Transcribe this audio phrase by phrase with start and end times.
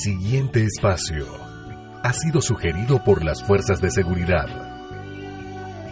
[0.00, 1.26] Siguiente espacio
[2.02, 4.46] ha sido sugerido por las fuerzas de seguridad.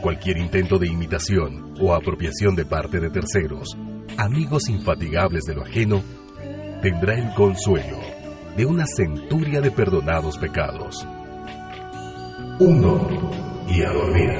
[0.00, 3.76] Cualquier intento de imitación o apropiación de parte de terceros,
[4.16, 6.02] amigos infatigables de lo ajeno,
[6.80, 7.98] tendrá el consuelo
[8.56, 11.06] de una centuria de perdonados pecados.
[12.60, 13.30] Uno
[13.68, 14.30] y a dormir.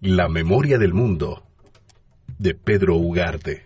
[0.00, 1.44] La memoria del mundo
[2.36, 3.62] de Pedro Ugarte.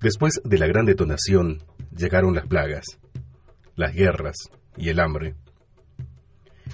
[0.00, 1.64] Después de la gran detonación,
[1.98, 2.98] llegaron las plagas,
[3.74, 4.36] las guerras
[4.76, 5.34] y el hambre.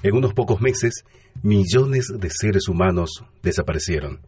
[0.02, 1.04] En unos pocos meses,
[1.42, 4.20] millones de seres humanos desaparecieron.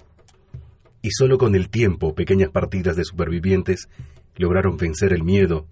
[1.02, 3.88] Y solo con el tiempo, pequeñas partidas de supervivientes
[4.36, 5.66] lograron vencer el miedo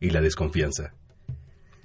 [0.00, 0.94] y la desconfianza.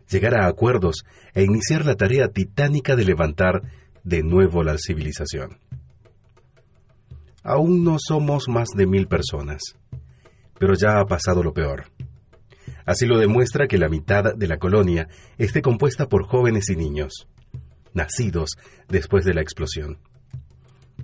[0.10, 3.64] Llegar a acuerdos e iniciar la tarea titánica de levantar
[4.04, 5.60] de nuevo la civilización.
[7.44, 9.62] Aún no somos más de mil personas
[10.64, 11.84] pero ya ha pasado lo peor.
[12.86, 17.28] Así lo demuestra que la mitad de la colonia esté compuesta por jóvenes y niños,
[17.94, 18.52] nacidos
[18.90, 20.00] después de la explosión.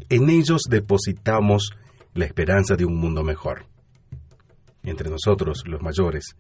[0.10, 1.72] En ellos depositamos
[2.14, 3.66] la esperanza de un mundo mejor.
[4.84, 6.36] Entre nosotros, los mayores,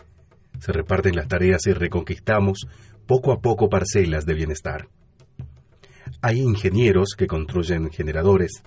[0.60, 2.67] se reparten las tareas y reconquistamos
[3.06, 4.90] poco a poco parcelas de bienestar.
[6.22, 8.64] Hay ingenieros que construyen generadores,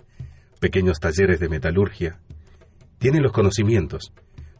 [0.60, 2.20] pequeños talleres de metalurgia,
[2.98, 4.12] tienen los conocimientos,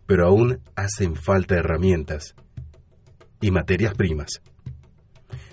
[0.07, 2.35] pero aún hacen falta herramientas
[3.41, 4.41] y materias primas.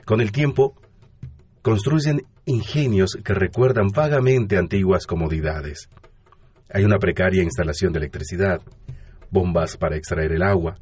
[0.05, 0.75] Con el tiempo,
[1.61, 5.89] construyen ingenios que recuerdan vagamente antiguas comodidades.
[6.71, 8.61] Hay una precaria instalación de electricidad,
[9.31, 10.77] bombas para extraer el agua.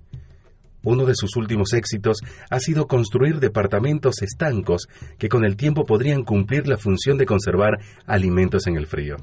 [0.84, 2.20] Uno de sus últimos éxitos
[2.50, 4.88] ha sido construir departamentos estancos
[5.18, 9.18] que con el tiempo podrían cumplir la función de conservar alimentos en el frío.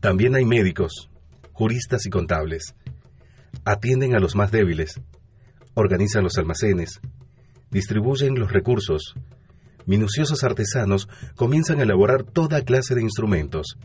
[0.00, 1.10] También hay médicos,
[1.52, 2.76] juristas y contables,
[3.64, 5.00] atienden a los más débiles,
[5.74, 7.00] organizan los almacenes,
[7.70, 9.14] distribuyen los recursos.
[9.86, 13.78] Minuciosos artesanos comienzan a elaborar toda clase de instrumentos,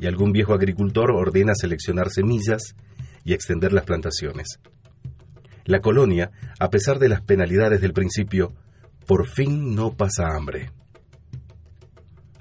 [0.00, 2.74] y algún viejo agricultor ordena seleccionar semillas
[3.24, 4.60] y extender las plantaciones.
[5.64, 8.54] La colonia, a pesar de las penalidades del principio,
[9.06, 10.70] por fin no pasa hambre.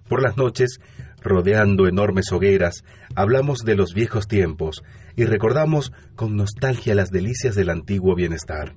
[0.07, 0.79] Por las noches,
[1.28, 2.84] rodeando enormes hogueras,
[3.16, 4.84] hablamos de los viejos tiempos
[5.16, 8.76] y recordamos con nostalgia las delicias del antiguo bienestar.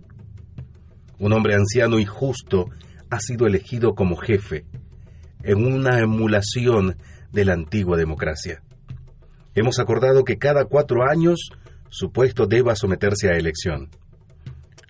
[1.19, 2.67] Un hombre anciano y justo
[3.11, 4.65] ha sido elegido como jefe,
[5.43, 6.97] en una emulación
[7.33, 8.63] de la antigua democracia.
[9.55, 11.51] Hemos acordado que cada cuatro años
[11.89, 13.91] su puesto deba someterse a elección.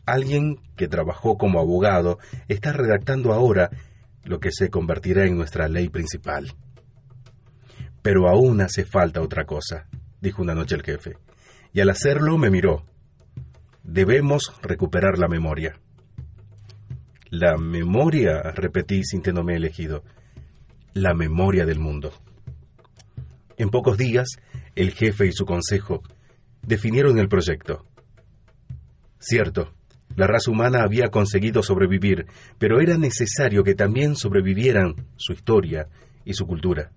[0.07, 3.71] Alguien que trabajó como abogado está redactando ahora
[4.25, 6.53] lo que se convertirá en nuestra ley principal.
[8.03, 9.87] Pero aún hace falta otra cosa,
[10.21, 11.17] dijo una noche el jefe,
[11.73, 12.85] y al hacerlo me miró.
[13.83, 15.79] Debemos recuperar la memoria.
[17.29, 20.05] La memoria, repetí sintiéndome elegido,
[20.95, 22.13] la memoria del mundo.
[23.57, 24.29] En pocos días,
[24.75, 26.03] el jefe y su consejo
[26.63, 27.85] definieron el proyecto.
[29.19, 29.75] Cierto,
[30.17, 32.27] la raza humana había conseguido sobrevivir,
[32.59, 35.89] pero era necesario que también sobrevivieran su historia
[36.25, 36.91] y su cultura.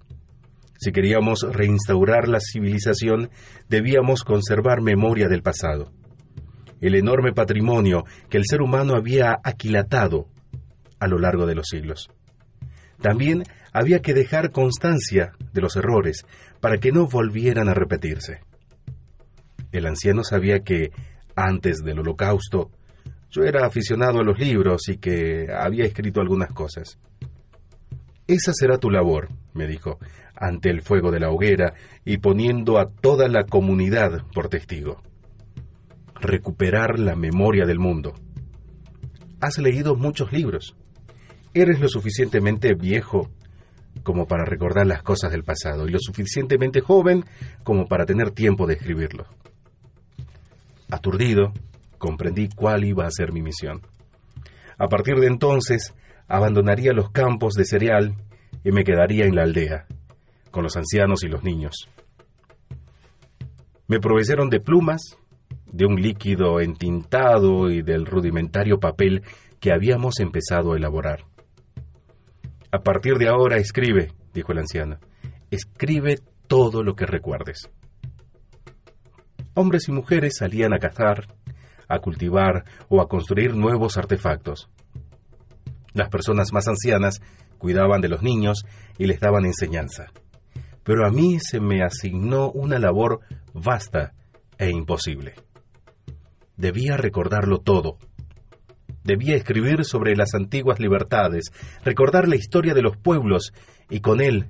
[0.79, 3.29] Si queríamos reinstaurar la civilización,
[3.69, 5.91] debíamos conservar memoria del pasado.
[6.81, 10.27] El enorme patrimonio que el ser humano había aquilatado
[10.99, 12.09] a lo largo de los siglos.
[13.01, 16.25] También había que dejar constancia de los errores
[16.61, 18.41] para que no volvieran a repetirse.
[19.71, 20.91] El anciano sabía que,
[21.35, 22.71] antes del holocausto,
[23.31, 26.99] yo era aficionado a los libros y que había escrito algunas cosas.
[28.27, 29.99] Esa será tu labor, me dijo,
[30.43, 31.73] ante el fuego de la hoguera
[32.03, 35.01] y poniendo a toda la comunidad por testigo.
[36.19, 38.13] Recuperar la memoria del mundo.
[39.39, 40.75] Has leído muchos libros.
[41.53, 43.29] Eres lo suficientemente viejo
[44.03, 47.23] como para recordar las cosas del pasado y lo suficientemente joven
[47.63, 49.25] como para tener tiempo de escribirlo.
[50.91, 51.53] Aturdido,
[51.97, 53.81] comprendí cuál iba a ser mi misión.
[54.77, 55.93] A partir de entonces,
[56.27, 58.15] abandonaría los campos de cereal
[58.63, 59.85] y me quedaría en la aldea,
[60.53, 61.89] con los ancianos y los niños.
[63.87, 65.17] Me proveyeron de plumas,
[65.65, 69.23] de un líquido entintado y del rudimentario papel
[69.59, 71.25] que habíamos empezado a elaborar.
[72.71, 74.99] A partir de ahora escribe, dijo el anciano,
[75.49, 77.69] escribe todo lo que recuerdes.
[79.55, 81.27] Hombres y mujeres salían a cazar,
[81.87, 84.69] a cultivar o a construir nuevos artefactos.
[85.93, 87.21] Las personas más ancianas
[87.57, 88.65] cuidaban de los niños
[88.99, 90.11] y les daban enseñanza.
[90.83, 93.21] Pero a mí se me asignó una labor
[93.53, 94.13] vasta
[94.57, 95.33] e imposible.
[96.57, 97.97] Debía recordarlo todo.
[99.03, 101.51] Debía escribir sobre las antiguas libertades,
[101.83, 103.53] recordar la historia de los pueblos
[103.89, 104.47] y con él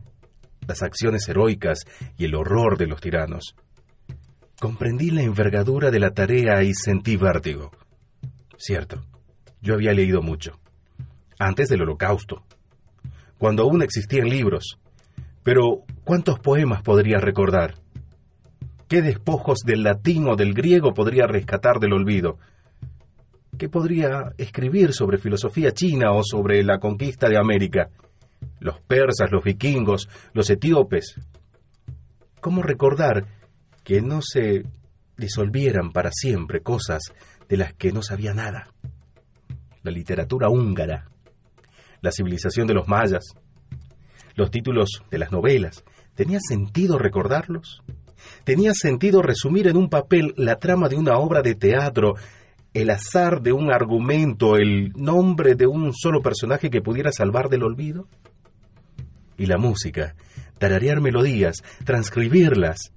[0.67, 1.79] las acciones heroicas
[2.17, 3.55] y el horror de los tiranos.
[4.59, 7.71] Comprendí la envergadura de la tarea y sentí vértigo.
[8.57, 9.03] Cierto,
[9.61, 10.59] yo había leído mucho,
[11.39, 12.45] antes del holocausto,
[13.37, 14.79] cuando aún existían libros,
[15.43, 17.75] pero ¿cuántos poemas podría recordar?
[18.87, 22.37] ¿Qué despojos del latín o del griego podría rescatar del olvido?
[23.57, 27.89] ¿Qué podría escribir sobre filosofía china o sobre la conquista de América?
[28.59, 31.15] Los persas, los vikingos, los etíopes.
[32.41, 33.25] ¿Cómo recordar
[33.83, 34.63] que no se
[35.17, 37.01] disolvieran para siempre cosas
[37.47, 38.69] de las que no sabía nada.
[39.83, 41.09] La literatura húngara,
[42.01, 43.23] la civilización de los mayas,
[44.35, 45.83] los títulos de las novelas,
[46.15, 47.83] ¿tenía sentido recordarlos?
[48.43, 52.15] ¿Tenía sentido resumir en un papel la trama de una obra de teatro,
[52.73, 57.63] el azar de un argumento, el nombre de un solo personaje que pudiera salvar del
[57.63, 58.07] olvido?
[59.37, 60.15] Y la música,
[60.57, 62.93] tararear melodías, transcribirlas,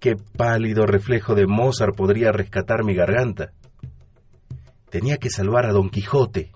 [0.00, 3.52] qué pálido reflejo de Mozart podría rescatar mi garganta.
[4.90, 6.50] Tenía que salvar a Don Quijote,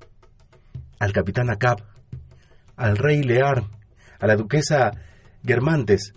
[0.98, 1.78] al capitán Acab,
[2.76, 3.64] al rey Lear,
[4.18, 4.92] a la duquesa
[5.46, 6.12] Germantes,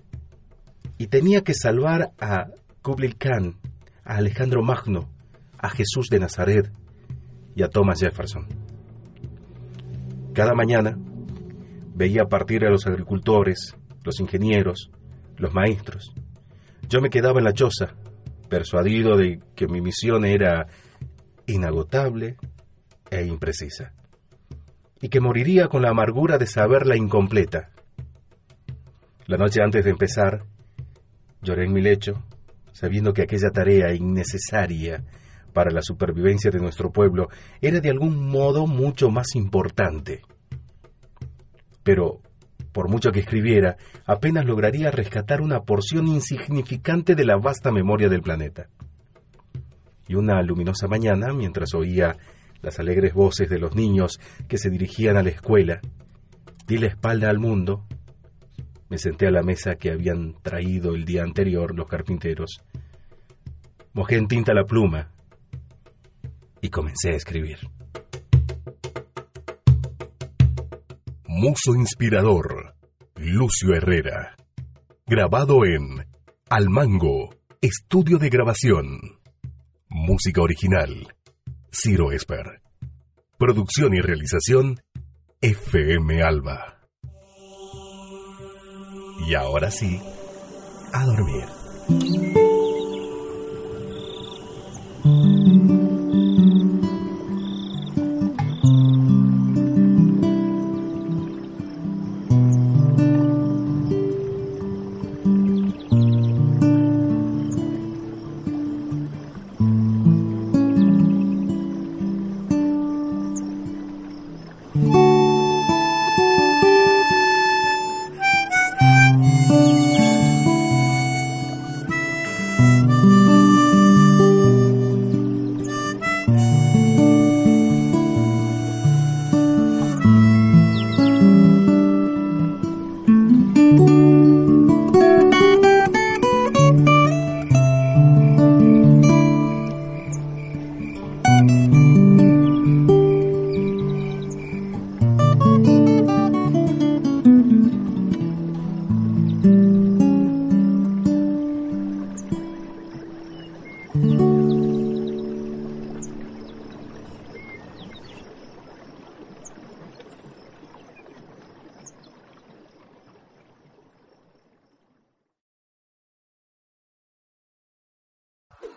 [0.97, 2.47] y tenía que salvar a
[2.81, 3.55] Kublai Khan,
[4.03, 5.09] a Alejandro Magno,
[5.57, 6.71] a Jesús de Nazaret
[7.55, 8.47] y a Thomas Jefferson.
[10.33, 10.97] Cada mañana
[11.93, 14.89] veía partir a los agricultores, los ingenieros,
[15.37, 16.13] los maestros,
[16.89, 17.93] yo me quedaba en la choza,
[18.49, 20.65] persuadido de que mi misión era
[21.45, 22.35] inagotable
[23.11, 23.93] e imprecisa,
[24.99, 27.69] y que moriría con la amargura de saberla incompleta.
[29.29, 30.43] La noche antes de empezar,
[31.43, 32.23] lloré en mi lecho,
[32.71, 35.03] sabiendo que aquella tarea innecesaria
[35.53, 37.27] para la supervivencia de nuestro pueblo
[37.61, 40.23] era de algún modo mucho más importante.
[41.83, 42.21] Pero
[42.71, 43.77] por mucho que escribiera,
[44.07, 48.69] apenas lograría rescatar una porción insignificante de la vasta memoria del planeta.
[50.07, 52.17] Y una luminosa mañana, mientras oía
[52.63, 55.81] las alegres voces de los niños que se dirigían a la escuela,
[56.65, 57.85] di la espalda al mundo,
[58.89, 62.61] me senté a la mesa que habían traído el día anterior los carpinteros,
[63.93, 65.11] mojé en tinta la pluma
[66.61, 67.59] y comencé a escribir.
[71.27, 72.75] Muso Inspirador,
[73.15, 74.35] Lucio Herrera.
[75.05, 76.05] Grabado en
[76.49, 79.19] Almango, Estudio de Grabación.
[79.87, 81.15] Música original,
[81.71, 82.61] Ciro Esper.
[83.37, 84.81] Producción y realización,
[85.39, 86.78] FM Alba.
[89.29, 90.01] Y ahora sí,
[90.91, 91.45] a dormir.